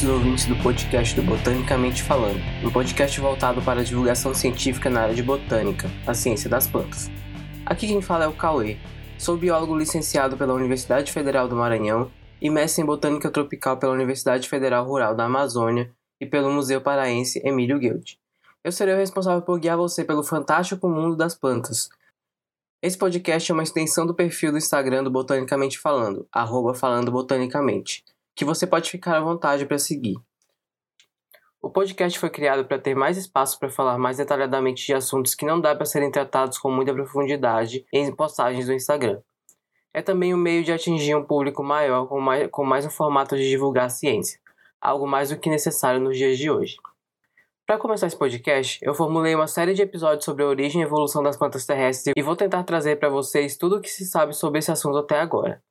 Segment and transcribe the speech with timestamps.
[0.00, 5.02] queridos ouvintes do podcast do Botanicamente Falando, um podcast voltado para a divulgação científica na
[5.02, 7.10] área de botânica, a ciência das plantas.
[7.66, 8.78] Aqui quem fala é o Cauê,
[9.18, 14.48] sou biólogo licenciado pela Universidade Federal do Maranhão e mestre em Botânica Tropical pela Universidade
[14.48, 18.18] Federal Rural da Amazônia e pelo Museu Paraense Emílio Guild.
[18.64, 21.90] Eu serei o responsável por guiar você pelo fantástico mundo das plantas.
[22.82, 28.02] Esse podcast é uma extensão do perfil do Instagram do Botanicamente Falando, arroba falando botanicamente
[28.34, 30.16] que você pode ficar à vontade para seguir.
[31.62, 35.44] O podcast foi criado para ter mais espaço para falar mais detalhadamente de assuntos que
[35.44, 39.20] não dá para serem tratados com muita profundidade em postagens do Instagram.
[39.92, 43.36] É também um meio de atingir um público maior com mais, com mais um formato
[43.36, 44.40] de divulgar a ciência,
[44.80, 46.76] algo mais do que necessário nos dias de hoje.
[47.66, 51.22] Para começar esse podcast, eu formulei uma série de episódios sobre a origem e evolução
[51.22, 54.60] das plantas terrestres e vou tentar trazer para vocês tudo o que se sabe sobre
[54.60, 55.62] esse assunto até agora.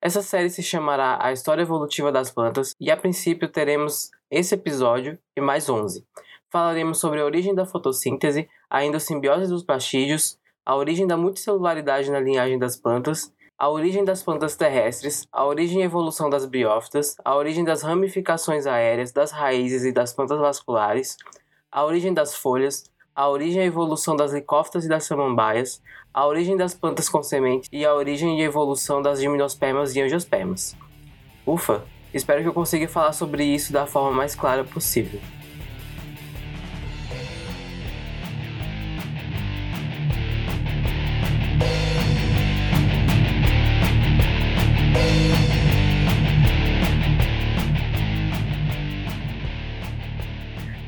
[0.00, 5.18] Essa série se chamará A História Evolutiva das Plantas e a princípio teremos esse episódio
[5.36, 6.06] e mais 11.
[6.48, 12.20] Falaremos sobre a origem da fotossíntese, a endossimbiose dos plastídeos, a origem da multicelularidade na
[12.20, 17.34] linhagem das plantas, a origem das plantas terrestres, a origem e evolução das biófitas, a
[17.34, 21.16] origem das ramificações aéreas, das raízes e das plantas vasculares,
[21.72, 22.84] a origem das folhas,
[23.18, 25.82] a origem e evolução das licófitas e das samambaias,
[26.14, 30.76] a origem das plantas com semente e a origem e evolução das gimnospermas e angiospermas.
[31.44, 31.82] Ufa,
[32.14, 35.18] espero que eu consiga falar sobre isso da forma mais clara possível.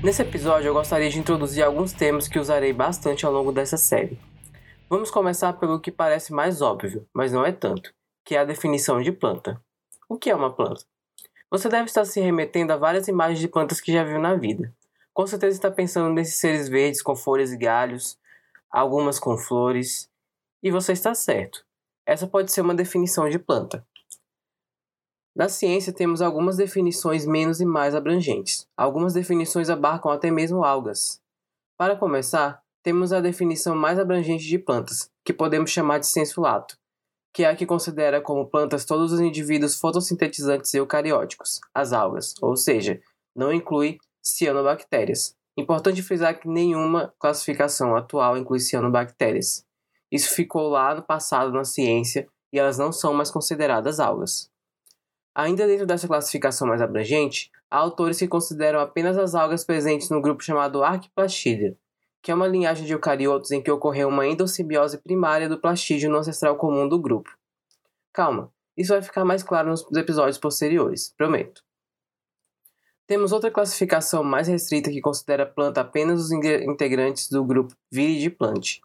[0.02, 4.18] Nesse episódio eu gostaria de introduzir alguns temas que usarei bastante ao longo dessa série.
[4.88, 7.92] Vamos começar pelo que parece mais óbvio, mas não é tanto,
[8.24, 9.60] que é a definição de planta.
[10.08, 10.86] O que é uma planta?
[11.50, 14.74] Você deve estar se remetendo a várias imagens de plantas que já viu na vida.
[15.12, 18.18] Com certeza está pensando nesses seres verdes com folhas e galhos,
[18.70, 20.08] algumas com flores,
[20.62, 21.62] e você está certo.
[22.06, 23.86] Essa pode ser uma definição de planta.
[25.40, 28.66] Na ciência, temos algumas definições menos e mais abrangentes.
[28.76, 31.18] Algumas definições abarcam até mesmo algas.
[31.78, 36.76] Para começar, temos a definição mais abrangente de plantas, que podemos chamar de sensu lato,
[37.32, 42.54] que é a que considera como plantas todos os indivíduos fotossintetizantes eucarióticos, as algas, ou
[42.54, 43.00] seja,
[43.34, 45.34] não inclui cianobactérias.
[45.56, 49.64] Importante frisar que nenhuma classificação atual inclui cianobactérias.
[50.12, 54.50] Isso ficou lá no passado na ciência e elas não são mais consideradas algas.
[55.34, 60.20] Ainda dentro dessa classificação mais abrangente, há autores que consideram apenas as algas presentes no
[60.20, 61.76] grupo chamado Arquiplastidia,
[62.20, 66.18] que é uma linhagem de eucariotos em que ocorreu uma endossimbiose primária do plastídio no
[66.18, 67.30] ancestral comum do grupo.
[68.12, 71.62] Calma, isso vai ficar mais claro nos episódios posteriores, prometo.
[73.06, 78.80] Temos outra classificação mais restrita que considera planta apenas os integrantes do grupo Viridiplantae,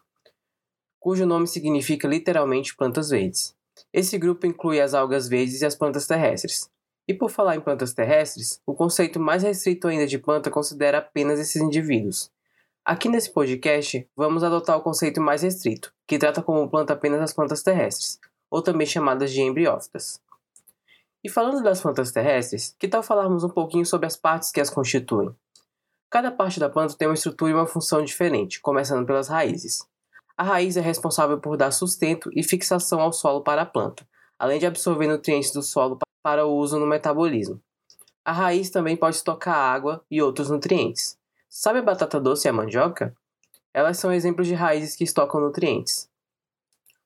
[0.99, 3.55] cujo nome significa literalmente plantas verdes.
[3.95, 6.69] Esse grupo inclui as algas verdes e as plantas terrestres.
[7.07, 11.39] E por falar em plantas terrestres, o conceito mais restrito ainda de planta considera apenas
[11.39, 12.29] esses indivíduos.
[12.83, 17.31] Aqui nesse podcast, vamos adotar o conceito mais restrito, que trata como planta apenas as
[17.31, 18.19] plantas terrestres,
[18.51, 20.19] ou também chamadas de embriófitas.
[21.23, 24.69] E falando das plantas terrestres, que tal falarmos um pouquinho sobre as partes que as
[24.69, 25.33] constituem?
[26.09, 29.87] Cada parte da planta tem uma estrutura e uma função diferente, começando pelas raízes.
[30.37, 34.05] A raiz é responsável por dar sustento e fixação ao solo para a planta,
[34.37, 37.61] além de absorver nutrientes do solo para o uso no metabolismo.
[38.25, 41.17] A raiz também pode estocar água e outros nutrientes.
[41.47, 43.15] Sabe a batata doce e a mandioca?
[43.73, 46.09] Elas são exemplos de raízes que estocam nutrientes.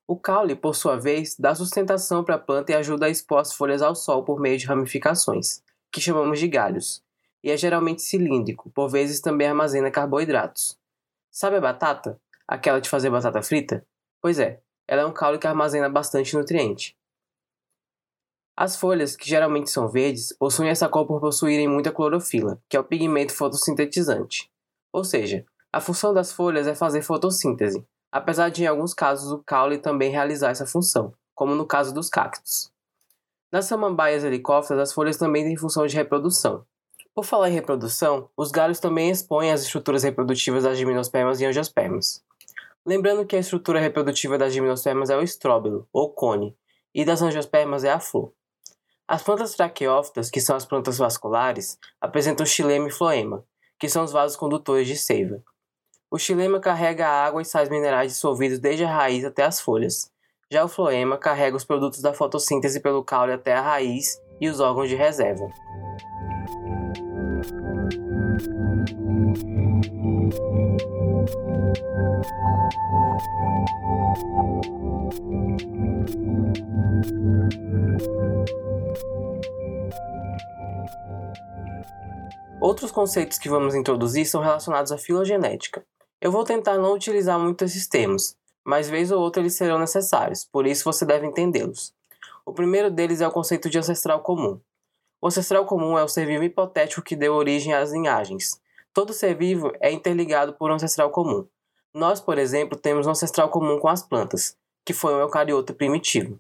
[0.08, 3.54] O caule, por sua vez, dá sustentação para a planta e ajuda a expor as
[3.54, 5.62] folhas ao sol por meio de ramificações,
[5.92, 7.04] que chamamos de galhos,
[7.44, 10.80] e é geralmente cilíndrico, por vezes também armazena carboidratos.
[11.30, 12.20] Sabe a batata?
[12.52, 13.86] Aquela de fazer batata frita?
[14.20, 16.98] Pois é, ela é um caule que armazena bastante nutriente.
[18.58, 22.80] As folhas, que geralmente são verdes, possuem essa cor por possuírem muita clorofila, que é
[22.80, 24.50] o pigmento fotossintetizante.
[24.92, 29.44] Ou seja, a função das folhas é fazer fotossíntese, apesar de em alguns casos o
[29.44, 32.74] caule também realizar essa função, como no caso dos cactos.
[33.52, 36.66] Nas samambaias helicópteras, as folhas também têm função de reprodução.
[37.14, 42.28] Por falar em reprodução, os galhos também expõem as estruturas reprodutivas das gimnospermas e angiospermas.
[42.86, 46.56] Lembrando que a estrutura reprodutiva das gimnospermas é o estróbilo, ou cone,
[46.94, 48.34] e das angiospermas é a flor.
[49.08, 53.44] As plantas traqueófitas, que são as plantas vasculares, apresentam xilema e floema,
[53.80, 55.44] que são os vasos condutores de seiva.
[56.12, 60.12] O xilema carrega a água e sais minerais dissolvidos desde a raiz até as folhas.
[60.52, 64.60] Já o floema carrega os produtos da fotossíntese pelo caule até a raiz e os
[64.60, 65.48] órgãos de reserva.
[82.62, 85.86] Outros conceitos que vamos introduzir são relacionados à filogenética.
[86.22, 90.44] Eu vou tentar não utilizar muito esses termos, mas vez ou outra eles serão necessários,
[90.44, 91.94] por isso você deve entendê-los.
[92.46, 94.60] O primeiro deles é o conceito de ancestral comum.
[95.22, 98.62] O ancestral comum é o ser vivo hipotético que deu origem às linhagens.
[98.94, 101.48] Todo ser vivo é interligado por um ancestral comum.
[101.94, 104.56] Nós, por exemplo, temos um ancestral comum com as plantas,
[104.86, 106.40] que foi um eucarioto primitivo.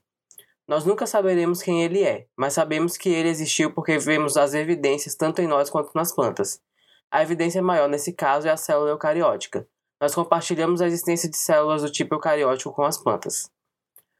[0.67, 5.15] Nós nunca saberemos quem ele é, mas sabemos que ele existiu porque vemos as evidências
[5.15, 6.61] tanto em nós quanto nas plantas.
[7.09, 9.67] A evidência maior nesse caso é a célula eucariótica.
[9.99, 13.49] Nós compartilhamos a existência de células do tipo eucariótico com as plantas.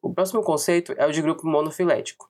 [0.01, 2.27] O próximo conceito é o de grupo monofilético.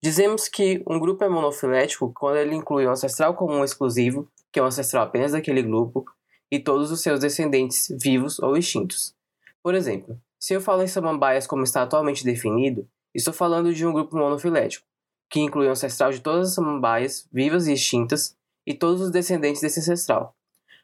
[0.00, 4.62] Dizemos que um grupo é monofilético quando ele inclui um ancestral comum exclusivo, que é
[4.62, 6.04] um ancestral apenas daquele grupo,
[6.50, 9.14] e todos os seus descendentes vivos ou extintos.
[9.62, 13.92] Por exemplo, se eu falo em samambaias como está atualmente definido, Estou falando de um
[13.92, 14.86] grupo monofilético,
[15.30, 18.36] que inclui o ancestral de todas as samambaias vivas e extintas
[18.66, 20.36] e todos os descendentes desse ancestral.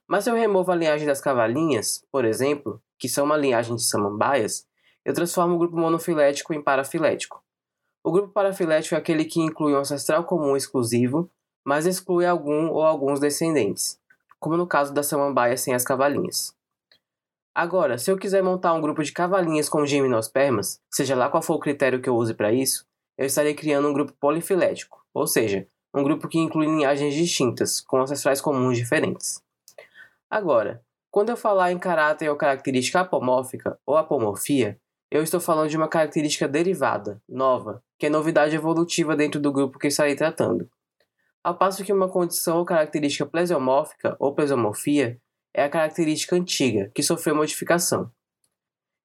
[0.06, 3.84] Mas se eu removo a linhagem das cavalinhas, por exemplo, que são uma linhagem de
[3.84, 4.66] samambaias,
[5.05, 7.43] eu transformo o grupo monofilético em parafilético.
[8.02, 11.31] O grupo parafilético é aquele que inclui um ancestral comum exclusivo,
[11.64, 14.00] mas exclui algum ou alguns descendentes,
[14.44, 16.55] como no caso das samambaias sem as cavalinhas.
[17.55, 21.55] Agora, se eu quiser montar um grupo de cavalinhas com gimnospermas, seja lá qual for
[21.55, 22.87] o critério que eu use para isso,
[23.17, 28.02] eu estarei criando um grupo polifilético, ou seja, um grupo que inclui linhagens distintas, com
[28.02, 29.43] ancestrais comuns diferentes.
[30.29, 34.79] Agora, quando eu falar em caráter ou característica apomórfica ou apomorfia,
[35.11, 39.79] eu estou falando de uma característica derivada, nova, que é novidade evolutiva dentro do grupo
[39.79, 40.69] que estarei tratando.
[41.44, 45.20] Ao passo que uma condição ou característica plesiomórfica ou plesiomorfia
[45.52, 48.11] é a característica antiga, que sofreu modificação.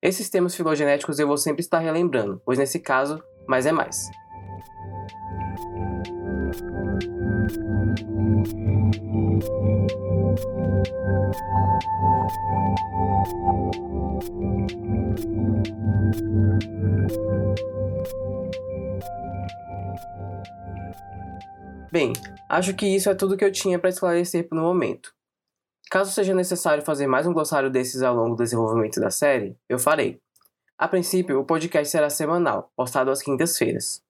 [0.02, 4.10] Esses termos filogenéticos eu vou sempre estar relembrando, pois nesse caso, mais é mais.
[21.92, 22.14] Bem,
[22.48, 25.12] acho que isso é tudo que eu tinha para esclarecer no momento.
[25.90, 29.80] Caso seja necessário fazer mais um glossário desses ao longo do desenvolvimento da série, eu
[29.80, 30.22] farei.
[30.78, 34.04] A princípio, o podcast será semanal, postado às quintas-feiras.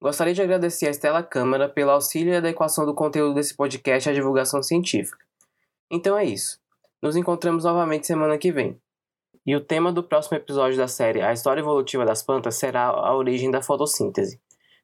[0.00, 4.12] Gostaria de agradecer a Estela Câmara pelo auxílio e adequação do conteúdo desse podcast à
[4.12, 5.24] divulgação científica.
[5.90, 6.58] Então é isso.
[7.02, 8.80] Nos encontramos novamente semana que vem.
[9.44, 13.14] E o tema do próximo episódio da série A História Evolutiva das Plantas será a
[13.14, 14.40] origem da fotossíntese.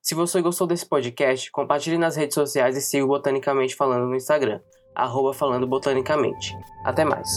[0.09, 4.17] Se você gostou desse podcast, compartilhe nas redes sociais e siga o Botanicamente Falando no
[4.17, 4.59] Instagram
[4.95, 6.57] arroba falando botanicamente.
[6.83, 7.29] Até mais.